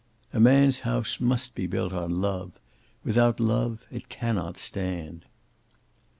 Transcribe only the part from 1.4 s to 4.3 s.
be built on love. Without love it